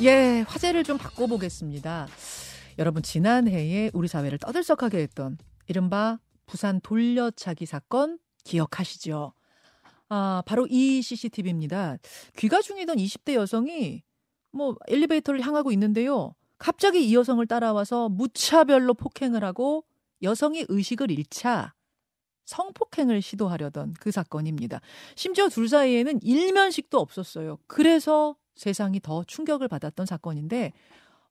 예, 0.00 0.44
화제를 0.46 0.84
좀 0.84 0.96
바꿔보겠습니다. 0.96 2.06
여러분, 2.78 3.02
지난해에 3.02 3.90
우리 3.92 4.06
사회를 4.06 4.38
떠들썩하게 4.38 4.98
했던 4.98 5.36
이른바 5.66 6.20
부산 6.46 6.80
돌려차기 6.80 7.66
사건 7.66 8.20
기억하시죠? 8.44 9.32
아, 10.08 10.42
바로 10.46 10.68
이 10.70 11.02
CCTV입니다. 11.02 11.96
귀가 12.36 12.62
중이던 12.62 12.96
20대 12.96 13.34
여성이 13.34 14.04
뭐 14.52 14.76
엘리베이터를 14.86 15.40
향하고 15.40 15.72
있는데요. 15.72 16.36
갑자기 16.58 17.04
이 17.04 17.14
여성을 17.16 17.44
따라와서 17.48 18.08
무차별로 18.08 18.94
폭행을 18.94 19.42
하고 19.42 19.84
여성이 20.22 20.64
의식을 20.68 21.10
잃자 21.10 21.74
성폭행을 22.44 23.20
시도하려던 23.20 23.94
그 23.98 24.12
사건입니다. 24.12 24.80
심지어 25.16 25.48
둘 25.48 25.68
사이에는 25.68 26.20
일면식도 26.22 26.98
없었어요. 27.00 27.58
그래서 27.66 28.36
세상이 28.58 29.00
더 29.00 29.24
충격을 29.24 29.68
받았던 29.68 30.04
사건인데 30.04 30.72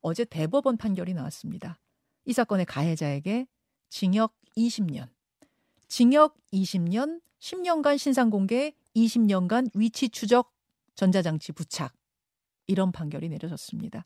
어제 0.01 0.25
대법원 0.25 0.77
판결이 0.77 1.13
나왔습니다. 1.13 1.77
이 2.25 2.33
사건의 2.33 2.65
가해자에게 2.65 3.47
징역 3.89 4.33
20년, 4.57 5.07
징역 5.87 6.35
20년, 6.53 7.21
10년간 7.39 7.97
신상 7.97 8.29
공개, 8.29 8.73
20년간 8.95 9.69
위치 9.75 10.09
추적, 10.09 10.51
전자장치 10.95 11.51
부착 11.51 11.93
이런 12.65 12.91
판결이 12.91 13.29
내려졌습니다. 13.29 14.05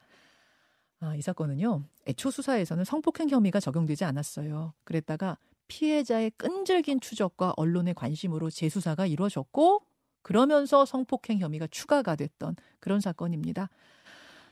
아, 0.99 1.15
이 1.15 1.21
사건은요. 1.21 1.83
애초 2.07 2.29
수사에서는 2.29 2.83
성폭행 2.83 3.29
혐의가 3.29 3.59
적용되지 3.59 4.03
않았어요. 4.03 4.73
그랬다가 4.83 5.37
피해자의 5.67 6.31
끈질긴 6.31 6.99
추적과 6.99 7.53
언론의 7.55 7.93
관심으로 7.93 8.49
재수사가 8.49 9.07
이루어졌고 9.07 9.83
그러면서 10.21 10.85
성폭행 10.85 11.39
혐의가 11.39 11.67
추가가 11.67 12.15
됐던 12.15 12.55
그런 12.79 12.99
사건입니다. 12.99 13.69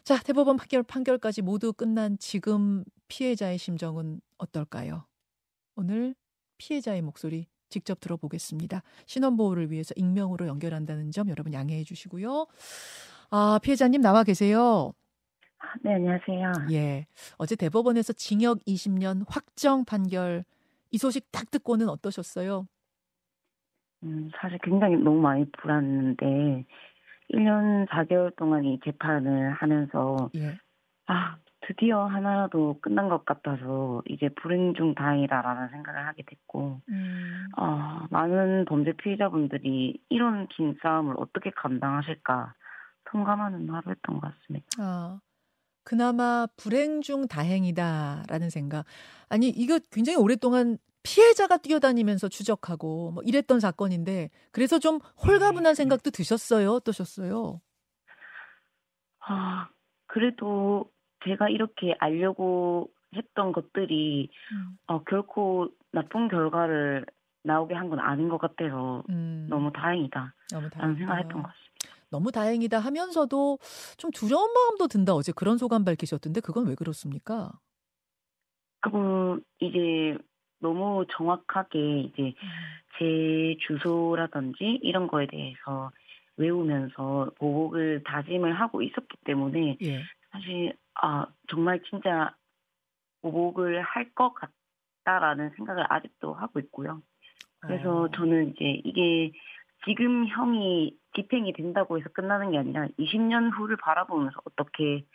자, 0.03 0.17
대법원 0.23 0.57
판결 0.57 0.83
판결까지 0.83 1.41
모두 1.41 1.73
끝난 1.73 2.17
지금 2.19 2.83
피해자의 3.07 3.57
심정은 3.57 4.21
어떨까요? 4.37 5.05
오늘 5.75 6.15
피해자의 6.57 7.01
목소리 7.01 7.47
직접 7.69 7.99
들어보겠습니다. 7.99 8.81
신원보호를 9.05 9.71
위해서 9.71 9.93
익명으로 9.95 10.47
연결한다는 10.47 11.11
점 11.11 11.29
여러분 11.29 11.53
양해해 11.53 11.83
주시고요. 11.83 12.47
아, 13.29 13.59
피해자님 13.61 14.01
나와 14.01 14.23
계세요. 14.23 14.93
네, 15.83 15.93
안녕하세요. 15.93 16.51
예. 16.71 17.05
어제 17.37 17.55
대법원에서 17.55 18.13
징역 18.13 18.59
20년 18.65 19.25
확정 19.27 19.85
판결 19.85 20.43
이 20.91 20.97
소식 20.97 21.31
딱 21.31 21.51
듣고는 21.51 21.89
어떠셨어요? 21.89 22.67
음, 24.03 24.29
사실 24.37 24.57
굉장히 24.63 24.95
너무 24.97 25.19
많이 25.19 25.45
불안했는데 25.51 26.65
1년 27.29 27.85
4개월 27.87 28.35
동안 28.35 28.65
이 28.65 28.79
재판을 28.83 29.51
하면서 29.53 30.29
예. 30.35 30.57
아, 31.07 31.37
드디어 31.61 32.05
하나라도 32.05 32.79
끝난 32.81 33.09
것 33.09 33.25
같아서 33.25 34.01
이제 34.07 34.29
불행 34.41 34.73
중 34.73 34.95
다행이다라는 34.95 35.69
생각을 35.69 36.07
하게 36.07 36.23
됐고 36.23 36.81
음, 36.89 37.47
아, 37.57 38.07
많은 38.09 38.65
범죄 38.65 38.93
피해자분들이 38.93 40.01
이런 40.09 40.47
긴 40.47 40.75
싸움을 40.81 41.15
어떻게 41.17 41.51
감당하실까 41.51 42.53
통감하는 43.11 43.69
하루였던 43.69 44.19
것 44.19 44.21
같습니다. 44.21 44.67
아, 44.79 45.19
그나마 45.83 46.47
불행 46.57 47.01
중 47.01 47.27
다행이다라는 47.27 48.49
생각. 48.49 48.85
아니, 49.29 49.49
이거 49.49 49.79
굉장히 49.91 50.17
오랫동안 50.17 50.77
피해자가 51.03 51.57
뛰어다니면서 51.57 52.27
추적하고 52.29 53.11
뭐 53.11 53.23
이랬던 53.23 53.59
사건인데 53.59 54.29
그래서 54.51 54.79
좀 54.79 54.99
홀가분한 55.25 55.75
생각도 55.75 56.11
드셨어요? 56.11 56.71
어떠셨어요? 56.73 57.61
아, 59.19 59.69
그래도 60.07 60.91
제가 61.25 61.49
이렇게 61.49 61.95
알려고 61.99 62.89
했던 63.15 63.51
것들이 63.51 64.29
음, 64.53 64.77
어, 64.87 65.03
결코 65.03 65.69
나쁜 65.91 66.27
결과를 66.27 67.05
나오게 67.43 67.73
한 67.73 67.89
건 67.89 67.99
아닌 67.99 68.29
것 68.29 68.37
같아서 68.37 69.03
음, 69.09 69.47
너무 69.49 69.71
다행이다 69.71 70.33
너무 70.51 70.69
라는 70.69 70.69
다행이다. 70.95 70.97
생각했던 70.99 71.43
것 71.43 71.49
같습니다. 71.49 71.69
너무 72.11 72.31
다행이다 72.31 72.79
하면서도 72.79 73.59
좀 73.97 74.11
두려운 74.11 74.51
마음도 74.53 74.87
든다. 74.87 75.13
어제 75.13 75.31
그런 75.31 75.57
소감 75.57 75.85
밝히셨던데 75.85 76.41
그건 76.41 76.67
왜 76.67 76.75
그렇습니까? 76.75 77.51
그리고 78.81 79.37
이제 79.59 80.17
너무 80.59 81.05
정확하게 81.11 82.01
이제 82.01 82.33
제 82.97 83.55
주소라든지 83.67 84.79
이런 84.81 85.07
거에 85.07 85.27
대해서 85.27 85.91
외우면서 86.37 87.31
보복을 87.37 88.03
다짐을 88.03 88.53
하고 88.53 88.81
있었기 88.81 89.17
때문에 89.25 89.77
예. 89.81 90.01
사실 90.31 90.73
아 91.01 91.27
정말 91.49 91.81
진짜 91.89 92.33
보복을 93.21 93.81
할 93.81 94.13
것 94.15 94.33
같다라는 95.05 95.51
생각을 95.57 95.85
아직도 95.89 96.33
하고 96.33 96.59
있고요. 96.59 97.01
그래서 97.61 98.03
어, 98.03 98.09
저는 98.11 98.51
이제 98.51 98.81
이게 98.83 99.31
지금 99.85 100.27
형이 100.27 100.97
집행이 101.15 101.53
된다고 101.53 101.97
해서 101.97 102.09
끝나는 102.09 102.51
게 102.51 102.57
아니라 102.57 102.87
20년 102.99 103.51
후를 103.53 103.77
바라보면서 103.77 104.39
어떻게 104.45 105.05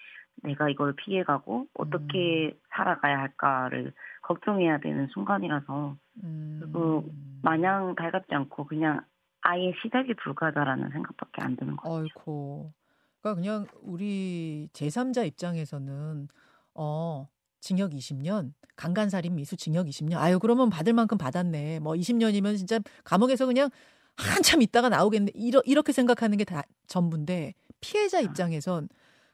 내가 0.42 0.68
이걸 0.68 0.94
피해가고 0.96 1.68
어떻게 1.74 2.56
살아가야 2.74 3.18
할까를 3.18 3.92
걱정해야 4.24 4.78
되는 4.78 5.06
순간이라서 5.12 5.96
음, 6.22 6.58
그리고 6.60 7.04
마냥 7.42 7.94
달갑지 7.94 8.34
않고 8.34 8.64
그냥 8.66 9.00
아예 9.42 9.72
시작이 9.82 10.14
불가하다라는 10.14 10.90
생각밖에 10.90 11.42
안 11.42 11.56
드는 11.56 11.76
거예요. 11.76 11.98
어이코. 12.02 12.72
그러니까 13.20 13.40
그냥 13.40 13.66
우리 13.82 14.68
제3자 14.72 15.26
입장에서는 15.26 16.28
어 16.74 17.28
징역 17.60 17.92
20년, 17.92 18.52
강간살인 18.76 19.34
미수 19.34 19.56
징역 19.56 19.86
20년. 19.86 20.16
아유 20.16 20.38
그러면 20.38 20.70
받을 20.70 20.94
만큼 20.94 21.18
받았네. 21.18 21.80
뭐 21.80 21.92
20년이면 21.94 22.56
진짜 22.56 22.80
감옥에서 23.04 23.44
그냥 23.46 23.68
한참 24.16 24.62
있다가 24.62 24.88
나오겠네. 24.88 25.32
이러, 25.34 25.60
이렇게 25.66 25.92
생각하는 25.92 26.38
게 26.38 26.44
다 26.44 26.62
전부인데 26.86 27.54
피해자 27.80 28.20
입장에선 28.20 28.88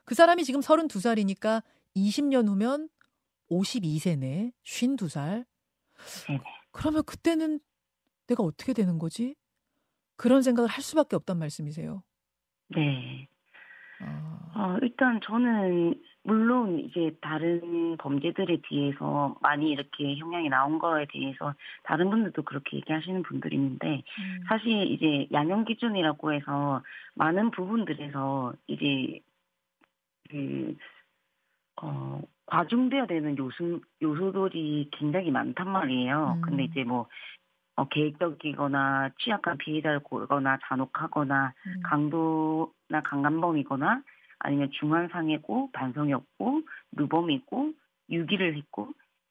그 0.05 0.15
사람이 0.17 0.43
지금 0.45 0.61
32살이니까 0.61 1.62
20년 1.97 2.49
후면 2.49 2.89
52세네. 3.50 4.53
52살. 4.65 5.44
네네. 6.27 6.43
그러면 6.72 7.03
그때는 7.05 7.61
내가 8.27 8.43
어떻게 8.43 8.72
되는 8.72 8.99
거지? 8.99 9.34
그런 10.16 10.43
생각을 10.43 10.69
할 10.69 10.83
수밖에 10.83 11.16
없단 11.16 11.38
말씀이세요. 11.38 12.03
네. 12.69 13.28
아, 14.00 14.53
어, 14.55 14.78
일단 14.83 15.21
저는 15.22 15.94
물론 16.22 16.78
이제 16.78 17.16
다른 17.21 17.97
범죄들에 17.97 18.59
대해서 18.69 19.37
많이 19.41 19.71
이렇게 19.71 20.17
형량이 20.17 20.49
나온 20.49 20.78
거에 20.78 21.06
대해서 21.11 21.55
다른 21.82 22.11
분들도 22.11 22.43
그렇게 22.43 22.77
얘기하시는 22.78 23.22
분들이 23.22 23.56
있는데 23.56 24.03
음, 24.19 24.44
사실 24.49 24.71
이제 24.91 25.27
양형 25.32 25.65
기준이라고 25.65 26.32
해서 26.32 26.82
많은 27.15 27.50
부분들에서 27.50 28.55
이제 28.67 29.21
그 30.28 30.77
어, 31.82 32.21
과중돼야 32.50 33.06
되는 33.06 33.38
요소 33.38 33.81
요소들이 34.03 34.91
굉장히 34.93 35.31
많단 35.31 35.69
말이에요. 35.69 36.34
음. 36.37 36.41
근데 36.43 36.65
이제 36.65 36.84
뭐 36.84 37.09
어, 37.77 37.88
계획적이거나 37.88 39.11
취약한 39.19 39.56
피해자를 39.56 40.00
고거나 40.00 40.59
잔혹하거나 40.65 41.55
음. 41.66 41.83
강도나 41.84 43.00
강간범이거나 43.05 44.03
아니면 44.41 44.71
중환상해고 44.72 45.71
반성이 45.72 46.12
없고 46.12 46.62
누범이고 46.93 47.72
유기를 48.11 48.56
했고 48.56 48.88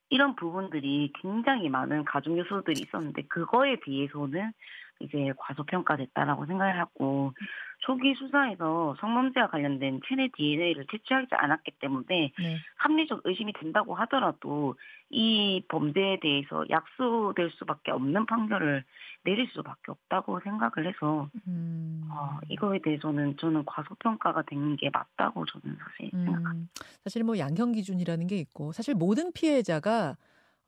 이런 0.09 0.35
부분들이 0.35 1.11
굉장히 1.21 1.69
많은 1.69 2.05
가중 2.05 2.37
요소들이 2.37 2.81
있었는데 2.81 3.23
그거에 3.23 3.75
비해서는 3.81 4.53
이제 4.99 5.33
과소평가됐다라고 5.37 6.45
생각을 6.45 6.79
하고 6.79 7.33
초기 7.79 8.13
수사에서 8.15 8.95
성범죄와 8.99 9.47
관련된 9.47 10.01
체내 10.07 10.29
DNA를 10.35 10.85
채취하지 10.91 11.27
않았기 11.31 11.71
때문에 11.79 12.33
네. 12.37 12.57
합리적 12.75 13.21
의심이 13.23 13.53
된다고 13.53 13.95
하더라도 13.95 14.75
이 15.09 15.63
범죄에 15.69 16.19
대해서 16.21 16.65
약소될 16.69 17.51
수밖에 17.51 17.91
없는 17.91 18.25
판결을 18.25 18.83
내릴 19.23 19.47
수밖에 19.53 19.91
없다고 19.91 20.41
생각을 20.41 20.87
해서 20.87 21.29
음. 21.47 22.07
어, 22.11 22.39
이거에 22.49 22.79
대해서는 22.79 23.37
저는 23.37 23.65
과소평가가 23.65 24.43
되는 24.43 24.75
게 24.75 24.89
맞다고 24.91 25.45
저는 25.45 25.77
사실 25.77 26.11
생각합니다. 26.11 26.49
음, 26.51 26.69
사실 27.03 27.23
뭐 27.23 27.37
양형 27.37 27.71
기준이라는 27.73 28.27
게 28.27 28.37
있고 28.37 28.71
사실 28.71 28.93
모든 28.95 29.31
피해자가 29.31 30.17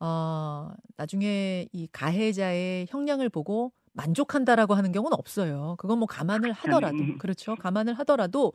어, 0.00 0.72
나중에 0.96 1.66
이 1.72 1.86
가해자의 1.92 2.86
형량을 2.88 3.28
보고 3.28 3.72
만족한다라고 3.92 4.74
하는 4.74 4.92
경우는 4.92 5.16
없어요. 5.18 5.76
그건 5.78 5.98
뭐 5.98 6.06
감안을 6.06 6.52
하더라도 6.52 6.96
음. 6.98 7.18
그렇죠. 7.18 7.56
감안을 7.56 7.94
하더라도 8.00 8.52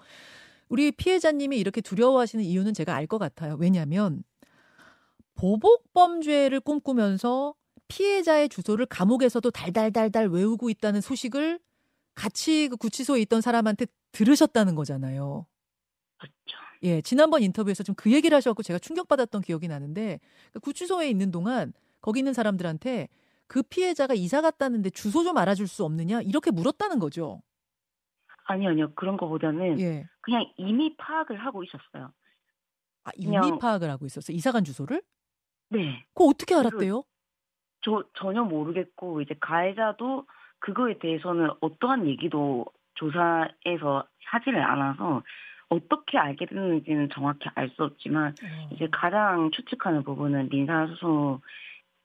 우리 0.70 0.92
피해자님이 0.92 1.58
이렇게 1.60 1.82
두려워하시는 1.82 2.44
이유는 2.44 2.74
제가 2.74 2.96
알 2.96 3.08
것 3.08 3.18
같아요. 3.20 3.56
왜냐하면 3.60 4.24
보복 5.36 5.94
범죄를 5.94 6.60
꿈꾸면서 6.60 7.54
피해자의 7.88 8.50
주소를 8.50 8.86
감옥에서도 8.88 9.50
달달달달 9.52 10.28
외우고 10.28 10.70
있다는 10.70 11.00
소식을 11.02 11.60
같이 12.16 12.68
그 12.70 12.78
구치소에 12.78 13.22
있던 13.22 13.42
사람한테 13.42 13.86
들으셨다는 14.12 14.76
거잖아요. 14.76 15.46
그렇죠. 16.18 16.58
예, 16.84 17.02
지난번 17.02 17.44
인터뷰에서 17.44 17.84
좀 17.84 17.96
그 17.96 18.12
얘기를 18.12 18.36
하셔갖고 18.36 18.64
제가 18.64 18.80
충격받았던 18.80 19.42
기억이 19.42 19.68
나는데 19.68 20.20
그 20.54 20.60
구치소에 20.60 21.10
있는 21.10 21.32
동안 21.32 21.74
거기 22.02 22.20
있는 22.20 22.34
사람들한테 22.34 23.08
그 23.48 23.64
피해자가 23.64 24.14
이사 24.14 24.42
갔다는데 24.42 24.90
주소 24.90 25.24
좀 25.24 25.38
알아줄 25.38 25.68
수 25.68 25.84
없느냐 25.86 26.22
이렇게 26.22 26.52
물었다는 26.52 27.00
거죠. 27.00 27.42
아니요, 28.46 28.70
아니요. 28.70 28.92
그런 28.96 29.18
거보다는 29.18 29.80
예. 29.80 30.06
그냥 30.22 30.46
이미 30.58 30.96
파악을 30.98 31.38
하고 31.38 31.64
있었어요. 31.64 32.12
아, 33.04 33.12
이미 33.16 33.38
그냥- 33.40 33.60
파악을 33.60 33.90
하고 33.90 34.06
있었어요. 34.06 34.36
이사 34.36 34.52
간 34.52 34.64
주소를? 34.64 35.02
네. 35.70 36.06
그거 36.14 36.30
어떻게 36.30 36.56
알았대요? 36.56 37.04
저 37.82 38.04
전혀 38.16 38.44
모르겠고 38.44 39.22
이제 39.22 39.36
가해자도 39.40 40.26
그거에 40.60 40.98
대해서는 41.00 41.50
어떠한 41.62 42.08
얘기도 42.08 42.66
조사에서 42.96 44.08
하지를 44.26 44.62
않아서 44.64 45.24
어떻게 45.70 46.18
알게 46.18 46.46
됐는지는 46.48 47.10
정확히 47.14 47.50
알 47.54 47.70
수 47.72 47.84
없지만 47.84 48.30
어. 48.42 48.70
이제 48.72 48.88
가장 48.92 49.52
추측하는 49.52 50.04
부분은 50.04 50.50
민사소송 50.50 51.42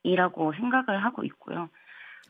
이라고 0.03 0.53
생각을 0.55 1.05
하고 1.05 1.25
있고요. 1.25 1.69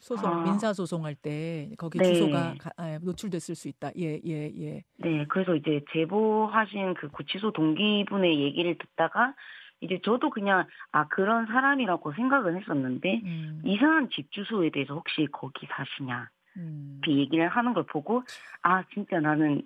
소송 0.00 0.32
아. 0.32 0.42
민사 0.42 0.72
소송할 0.72 1.14
때 1.14 1.70
거기 1.78 1.98
네. 1.98 2.04
주소가 2.12 2.54
가- 2.58 2.70
아, 2.76 2.98
노출됐을 3.02 3.54
수 3.54 3.68
있다. 3.68 3.90
예, 3.98 4.20
예, 4.26 4.50
예. 4.58 4.82
네, 4.96 5.24
그래서 5.28 5.54
이제 5.54 5.80
제보하신 5.92 6.94
그 6.94 7.08
구치소 7.08 7.52
동기분의 7.52 8.40
얘기를 8.40 8.76
듣다가 8.78 9.34
이제 9.80 10.00
저도 10.04 10.30
그냥 10.30 10.66
아 10.90 11.06
그런 11.08 11.46
사람이라고 11.46 12.12
생각은 12.14 12.56
했었는데 12.60 13.20
음, 13.24 13.62
이상한 13.64 14.08
집 14.10 14.30
주소에 14.32 14.70
대해서 14.70 14.94
혹시 14.94 15.26
거기 15.30 15.66
사시냐 15.66 16.28
음. 16.56 17.00
그 17.04 17.12
얘기를 17.12 17.48
하는 17.48 17.72
걸 17.72 17.84
보고 17.84 18.22
아 18.62 18.84
진짜 18.94 19.18
나는 19.20 19.62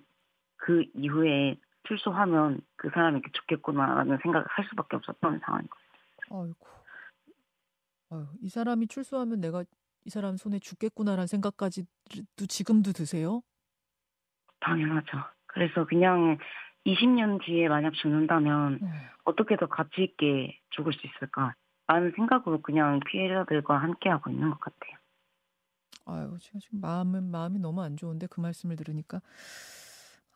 그 0.56 0.84
이후에 0.94 1.56
출소하면 1.84 2.60
그 2.76 2.90
사람에게 2.92 3.30
좋겠구나라는 3.32 4.18
생각을 4.22 4.46
할 4.48 4.64
수밖에 4.66 4.96
없었던 4.96 5.40
상황인 5.44 5.68
거예요. 5.68 6.44
아이고. 6.44 6.66
아유, 8.10 8.26
이 8.40 8.48
사람이 8.48 8.86
출소하면 8.88 9.40
내가 9.40 9.64
이 10.04 10.10
사람 10.10 10.36
손에 10.36 10.58
죽겠구나라는 10.58 11.26
생각까지도 11.26 12.46
지금도 12.48 12.92
드세요? 12.92 13.42
당연하죠. 14.60 15.18
그래서 15.46 15.84
그냥 15.86 16.38
20년 16.84 17.38
뒤에 17.44 17.68
만약 17.68 17.92
죽는다면 17.94 18.80
어. 18.82 18.86
어떻게 19.24 19.56
더 19.56 19.66
가치 19.66 20.02
있게 20.02 20.60
죽을 20.70 20.92
수 20.92 21.00
있을까 21.06 21.54
라는 21.88 22.12
생각으로 22.14 22.62
그냥 22.62 23.00
피해자들과 23.10 23.78
함께 23.78 24.08
하고 24.08 24.30
있는 24.30 24.50
것 24.50 24.60
같아요. 24.60 24.96
아유, 26.04 26.36
제가 26.40 26.58
지금 26.60 26.80
마음은 26.80 27.30
마음이 27.30 27.58
너무 27.58 27.82
안 27.82 27.96
좋은데 27.96 28.28
그 28.28 28.40
말씀을 28.40 28.76
들으니까 28.76 29.20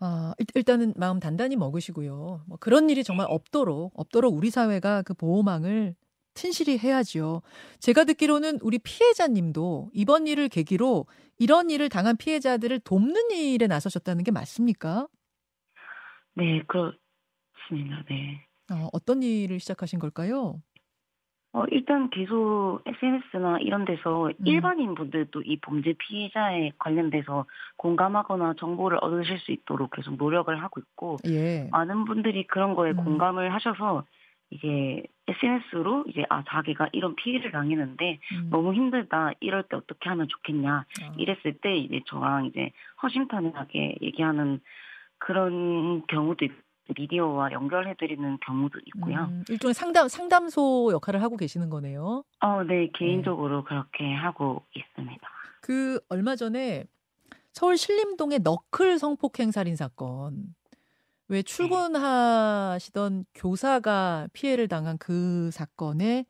아, 0.01 0.33
일- 0.39 0.47
일단은 0.55 0.95
마음 0.97 1.21
단단히 1.21 1.57
먹으시고요. 1.57 2.45
뭐 2.47 2.57
그런 2.59 2.89
일이 2.91 3.05
정말 3.05 3.27
없도록 3.29 3.93
없도록 3.95 4.35
우리 4.35 4.51
사회가 4.51 5.03
그 5.03 5.15
보호망을 5.15 5.95
튼실히 6.41 6.79
해야지요. 6.79 7.43
제가 7.81 8.05
듣기로는 8.05 8.61
우리 8.63 8.79
피해자님도 8.79 9.91
이번 9.93 10.27
일을 10.27 10.49
계기로 10.49 11.05
이런 11.39 11.69
일을 11.69 11.89
당한 11.89 12.17
피해자들을 12.17 12.81
돕는 12.81 13.31
일에 13.31 13.67
나서셨다는 13.67 14.25
게 14.25 14.31
맞습니까? 14.31 15.07
네, 16.35 16.63
그렇습니다. 16.67 18.05
네. 18.09 18.47
어, 18.73 18.89
어떤 18.93 19.23
일을 19.23 19.61
시작하신 19.61 19.99
걸까요? 19.99 20.61
어, 21.53 21.65
일단 21.73 22.09
계속 22.11 22.81
SNS나 22.87 23.59
이런 23.59 23.85
데서 23.85 24.29
음. 24.29 24.47
일반인 24.47 24.95
분들도 24.95 25.43
이 25.43 25.59
범죄 25.61 25.95
피해자에 25.95 26.71
관련돼서 26.79 27.45
공감하거나 27.77 28.55
정보를 28.59 28.99
얻으실 29.03 29.41
수 29.41 29.51
있도록 29.51 29.91
계속 29.91 30.15
노력을 30.17 30.63
하고 30.63 30.81
있고, 30.81 31.17
예. 31.27 31.69
많은 31.73 32.05
분들이 32.05 32.47
그런 32.47 32.75
거에 32.75 32.93
음. 32.93 33.05
공감을 33.05 33.53
하셔서, 33.53 34.05
이제 34.51 35.03
SNS로 35.31 36.05
이제, 36.09 36.25
아, 36.29 36.43
자기가 36.49 36.89
이런 36.93 37.15
피해를 37.17 37.53
당했는데, 37.53 38.19
음. 38.33 38.49
너무 38.51 38.75
힘들다, 38.75 39.33
이럴 39.41 39.63
때 39.65 39.77
어떻게 39.77 40.09
하면 40.09 40.29
좋겠냐, 40.29 40.73
아, 40.73 41.15
이랬을 41.17 41.59
때 41.63 41.77
이제 41.77 42.01
저랑 42.07 42.47
이제 42.47 42.71
허심탄회하게 43.03 43.97
얘기하는 44.03 44.61
그런 45.19 46.07
경우도 46.07 46.45
있고, 46.45 46.71
미디어와 46.97 47.53
연결해드리는 47.53 48.39
경우도 48.41 48.81
있고요. 48.87 49.29
음, 49.31 49.45
일종의 49.49 49.75
상담 49.75 50.09
상담소 50.09 50.91
역할을 50.93 51.23
하고 51.23 51.37
계시는 51.37 51.71
거네요. 51.71 52.25
어, 52.41 52.63
네, 52.65 52.89
개인적으로 52.95 53.63
그렇게 53.63 54.13
하고 54.13 54.65
있습니다. 54.75 55.29
그 55.61 56.01
얼마 56.09 56.37
전에 56.37 56.85
서울 57.53 57.77
신림동의 57.77 58.41
너클 58.41 58.99
성폭행 58.99 59.51
살인 59.51 59.77
사건 59.77 60.55
왜 61.31 61.43
출근하시던 61.43 63.25
교사가 63.37 64.27
피해를 64.33 64.67
당한 64.67 64.99
그 64.99 65.53
사건의 65.53 66.27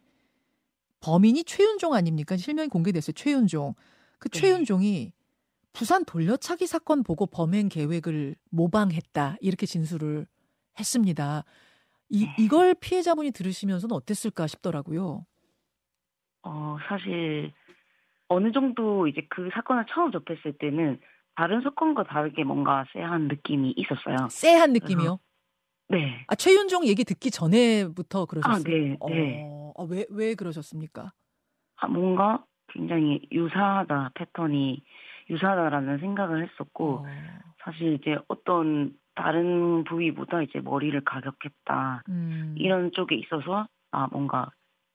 범인이 1.01 1.43
최윤종 1.45 1.95
아닙니까? 1.95 2.37
실명이 2.37 2.69
공개됐어요. 2.69 3.15
최윤종. 3.15 3.75
그 4.19 4.29
네. 4.29 4.39
최윤종이 4.39 5.13
부산 5.73 6.05
돌려차기 6.05 6.67
사건 6.67 7.03
보고 7.03 7.27
범행 7.27 7.71
계획을 7.71 8.35
모방했다. 8.51 9.37
이렇게 9.41 9.65
진술을 9.65 10.27
했습니다. 10.79 11.45
이, 12.11 12.27
네. 12.27 12.37
이걸 12.39 12.75
피해자분이 12.75 13.31
들으시면서는 13.31 13.97
어땠을까 13.97 14.47
싶더라고요. 14.49 15.25
어, 16.43 16.77
사실 16.87 17.55
어느 18.29 18.53
정도 18.53 19.07
이제 19.07 19.27
그 19.31 19.49
사건을 19.55 19.87
처음 19.89 20.13
접했을 20.13 20.59
때는 20.59 21.01
다른 21.37 21.63
사건과 21.63 22.05
다르게 22.05 22.45
뭔가 22.45 22.85
쎄한 22.93 23.29
느낌이 23.29 23.75
있었어요. 23.77 24.29
쎄한 24.31 24.73
느낌이요. 24.73 25.19
네. 25.89 26.25
아, 26.29 26.35
최윤종 26.35 26.87
얘기 26.87 27.05
듣기 27.05 27.31
전에부터 27.31 28.23
아, 28.23 28.27
그러셨어요? 28.27 28.63
네, 28.65 28.97
네. 29.09 29.49
어, 29.49 29.73
어, 29.77 29.85
왜, 29.85 30.07
왜 30.11 30.35
그러셨습니까? 30.35 31.13
아, 31.77 31.87
뭔가 31.89 32.45
굉장히 32.69 33.27
유사하다, 33.33 34.13
패턴이 34.15 34.85
유사하다라는 35.31 35.99
생각을 35.99 36.49
했었고, 36.49 36.99
어, 37.01 37.07
사실 37.65 37.95
이제 37.95 38.17
어떤 38.29 38.93
다른 39.15 39.85
부위보다 39.85 40.43
이제 40.43 40.61
머리를 40.61 40.99
가격했다. 41.05 42.03
음, 42.09 42.55
이런 42.57 42.93
쪽에 42.93 43.17
있어서, 43.17 43.67
아, 43.91 44.07
뭔가 44.13 44.51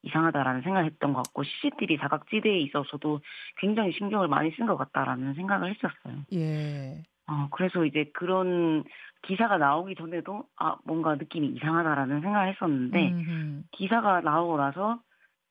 이상하다라는 0.06 0.62
생각을 0.62 0.86
했던 0.92 1.14
것 1.14 1.24
같고, 1.24 1.44
CCTV 1.44 1.98
사각지대에 1.98 2.60
있어서도 2.62 3.22
굉장히 3.58 3.92
신경을 3.94 4.28
많이 4.28 4.52
쓴 4.52 4.66
것 4.68 4.78
같다라는 4.78 5.34
생각을 5.34 5.70
했었어요. 5.74 6.24
예. 6.34 7.04
어, 7.28 7.48
그래서 7.52 7.86
이제 7.86 8.12
그런 8.14 8.84
기사가 9.24 9.58
나오기 9.58 9.96
전에도, 9.96 10.46
아, 10.58 10.76
뭔가 10.86 11.16
느낌이 11.16 11.48
이상하다라는 11.48 12.22
생각을 12.22 12.50
했었는데, 12.54 13.12
음흠. 13.12 13.64
기사가 13.72 14.22
나오고 14.22 14.58
나서 14.58 15.00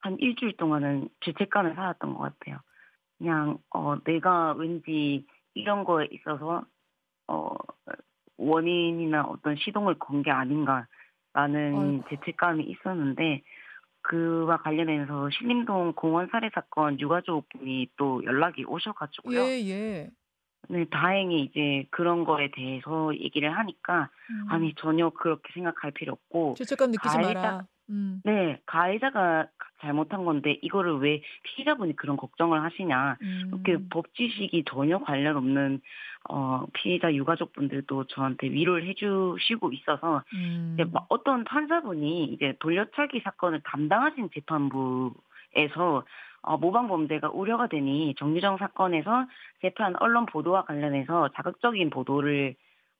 한 0.00 0.16
일주일 0.20 0.56
동안은 0.56 1.08
죄책감을 1.24 1.74
살았던 1.74 2.14
것 2.14 2.20
같아요. 2.38 2.58
그냥, 3.18 3.58
어, 3.70 3.96
내가 4.04 4.52
왠지 4.52 5.26
이런 5.54 5.82
거에 5.84 6.06
있어서, 6.12 6.64
어, 7.26 7.48
원인이나 8.38 9.22
어떤 9.24 9.56
시동을 9.56 9.94
건 9.98 10.22
게 10.22 10.30
아닌가라는 10.30 10.86
아이고. 11.34 12.04
죄책감이 12.10 12.64
있었는데, 12.64 13.42
그와 14.04 14.58
관련해서 14.58 15.30
신림동 15.30 15.94
공원 15.96 16.28
살해 16.30 16.50
사건 16.54 17.00
유가족분이 17.00 17.88
또 17.96 18.22
연락이 18.24 18.64
오셔가지고요. 18.64 19.38
예, 19.40 19.60
예. 19.68 20.10
네, 20.68 20.84
다행히 20.90 21.42
이제 21.44 21.86
그런 21.90 22.24
거에 22.24 22.50
대해서 22.54 23.14
얘기를 23.16 23.54
하니까, 23.56 24.10
음. 24.30 24.46
아니, 24.50 24.74
전혀 24.76 25.10
그렇게 25.10 25.52
생각할 25.54 25.90
필요 25.90 26.12
없고, 26.12 26.54
죄책감 26.56 26.90
느끼지 26.92 27.16
가해자- 27.16 27.34
마라. 27.34 27.66
음. 27.90 28.20
네, 28.24 28.60
가해자가 28.66 29.48
잘못한 29.84 30.24
건데 30.24 30.58
이거를 30.62 30.98
왜 30.98 31.22
피해자분이 31.42 31.94
그런 31.96 32.16
걱정을 32.16 32.62
하시냐. 32.62 33.18
음. 33.22 33.50
이렇게 33.52 33.78
법 33.90 34.12
지식이 34.14 34.64
전혀 34.68 34.98
관련 34.98 35.36
없는 35.36 35.80
어 36.28 36.64
피해자 36.72 37.12
유가족분들도 37.12 38.04
저한테 38.04 38.48
위로를 38.48 38.86
해주시고 38.88 39.72
있어서 39.72 40.22
음. 40.34 40.72
이제 40.74 40.88
막 40.90 41.06
어떤 41.08 41.44
판사분이 41.44 42.24
이제 42.24 42.54
돌려차기 42.60 43.20
사건을 43.20 43.60
담당하신 43.64 44.30
재판부에서 44.34 46.04
어, 46.46 46.58
모방 46.58 46.88
범죄가 46.88 47.30
우려가 47.30 47.68
되니 47.68 48.14
정유정 48.18 48.58
사건에서 48.58 49.26
재판 49.62 49.94
언론 50.00 50.26
보도와 50.26 50.64
관련해서 50.64 51.30
자극적인 51.36 51.88
보도를 51.90 52.54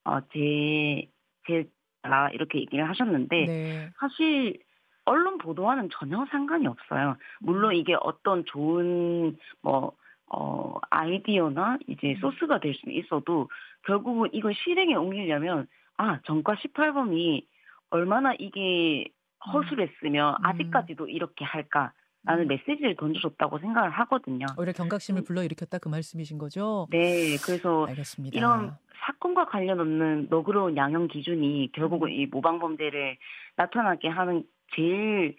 어, 0.04 0.20
제, 0.32 1.08
제, 1.46 1.68
라 2.06 2.28
이렇게 2.30 2.58
얘기를 2.58 2.86
하셨는데 2.86 3.46
네. 3.46 3.90
사실 3.98 4.58
언론 5.04 5.38
보도와는 5.38 5.90
전혀 5.92 6.24
상관이 6.30 6.66
없어요. 6.66 7.16
물론 7.40 7.74
이게 7.74 7.94
어떤 8.00 8.44
좋은 8.44 9.36
뭐 9.60 9.92
어, 10.26 10.74
아이디어나 10.90 11.78
이제 11.86 12.12
음. 12.12 12.16
소스가 12.20 12.60
될 12.60 12.74
수는 12.74 12.94
있어도 12.94 13.48
결국은 13.86 14.30
이걸 14.32 14.54
실행에 14.54 14.94
옮기려면 14.94 15.66
아 15.96 16.20
전과 16.24 16.54
18범이 16.54 17.44
얼마나 17.90 18.34
이게 18.38 19.06
허술했으며 19.52 20.36
음. 20.40 20.46
아직까지도 20.46 21.08
이렇게 21.08 21.44
할까 21.44 21.92
라는 22.24 22.44
음. 22.44 22.48
메시지를 22.48 22.96
던져줬다고 22.96 23.58
생각을 23.58 23.90
하거든요. 23.90 24.46
오히려 24.58 24.72
경각심을 24.72 25.24
불러일으켰다 25.24 25.78
그 25.78 25.88
말씀이신 25.88 26.38
거죠? 26.38 26.86
네, 26.90 27.36
그래서 27.44 27.86
알겠습니다. 27.86 28.36
이런 28.36 28.74
사건과 29.04 29.44
관련 29.46 29.80
없는 29.80 30.28
너그러운 30.30 30.76
양형 30.76 31.08
기준이 31.08 31.70
결국은 31.72 32.10
이 32.10 32.24
모방 32.26 32.58
범죄를 32.58 33.18
나타나게 33.56 34.08
하는 34.08 34.44
제일 34.74 35.36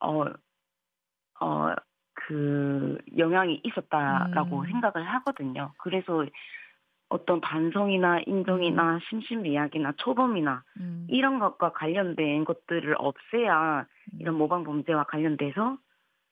어 0.00 0.24
어, 1.40 1.74
그 2.14 2.98
영향이 3.16 3.62
있었다라고 3.64 4.60
음. 4.60 4.66
생각을 4.66 5.06
하거든요. 5.14 5.72
그래서 5.78 6.24
어떤 7.08 7.40
반성이나 7.40 8.20
인정이나 8.26 9.00
심신미약이나 9.08 9.94
초범이나 9.96 10.62
음. 10.78 11.06
이런 11.08 11.38
것과 11.38 11.72
관련된 11.72 12.44
것들을 12.44 12.94
없애야 12.98 13.86
음. 14.12 14.18
이런 14.20 14.36
모방 14.36 14.64
범죄와 14.64 15.04
관련돼서 15.04 15.78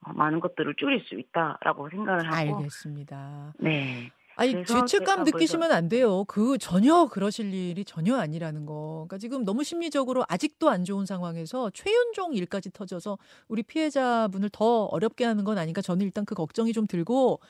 어, 0.02 0.12
많은 0.12 0.40
것들을 0.40 0.75
줄일 0.76 1.00
수 1.00 1.16
있다라고 1.18 1.88
생각을 1.90 2.26
하고 2.26 2.37
알겠습니다. 2.37 3.54
네. 3.59 4.11
아니 4.38 4.64
죄책감 4.64 5.25
느끼시면 5.25 5.73
안 5.73 5.88
돼요. 5.88 6.25
그 6.25 6.59
전혀 6.59 7.07
그러실 7.07 7.52
일이 7.52 7.85
전혀 7.85 8.16
아니라는 8.16 8.66
거. 8.66 9.07
그러니까 9.09 9.18
지금 9.18 9.45
너무 9.45 9.64
심리적으로 9.64 10.25
아직도 10.28 10.71
안 10.71 10.85
좋은 10.85 11.07
상황에서 11.07 11.71
최윤종 11.71 12.35
일까지 12.35 12.71
터져서 12.71 13.18
우리 13.49 13.64
피해자분을 13.64 14.50
더 14.50 14.85
어렵게 14.85 15.25
하는 15.25 15.42
건 15.42 15.59
아닌가 15.59 15.83
저는 15.83 16.07
일단 16.07 16.25
그 16.25 16.37
걱정이 16.37 16.73
좀 16.73 16.87
들고 16.87 17.40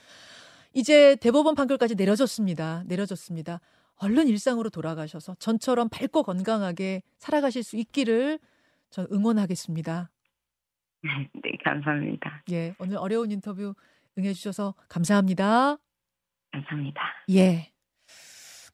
이제 0.73 1.16
대법원 1.16 1.54
판결까지 1.54 1.95
내려졌습니다. 1.95 2.85
내려졌습니다. 2.87 3.61
얼른 3.97 4.26
일상으로 4.28 4.71
돌아가셔서 4.71 5.37
전처럼 5.38 5.90
밝고 5.90 6.23
건강하게 6.23 7.02
살아가실 7.18 7.64
수 7.64 7.76
있기를 7.76 8.38
전 8.88 9.07
응원하겠습니다. 9.12 10.11
네, 11.42 11.59
감사합니다. 11.62 12.45
예, 12.50 12.75
오늘 12.78 12.97
어려운 12.97 13.30
인터뷰 13.30 13.75
응해주셔서 14.16 14.75
감사합니다. 14.88 15.78
감사합니다. 16.52 17.00
예. 17.31 17.73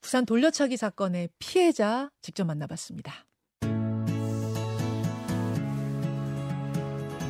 부산 0.01 0.25
돌려차기 0.25 0.77
사건의 0.77 1.29
피해자 1.39 2.09
직접 2.21 2.45
만나봤습니다. 2.45 3.25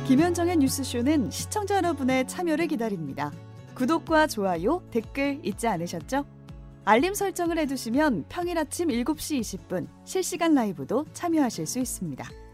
김현정의 0.06 0.58
뉴스쇼는 0.58 1.30
시청자 1.30 1.76
여러분의 1.76 2.28
참여를 2.28 2.68
기다립니다. 2.68 3.32
구독과 3.74 4.28
좋아요, 4.28 4.86
댓글 4.90 5.40
잊지 5.44 5.66
않으셨죠? 5.66 6.24
알림 6.84 7.14
설정을 7.14 7.58
해두시면 7.58 8.26
평일 8.28 8.58
아침 8.58 8.88
7시 8.88 9.40
20분 9.40 9.88
실시간 10.04 10.54
라이브도 10.54 11.06
참여하실 11.12 11.66
수 11.66 11.80
있습니다. 11.80 12.45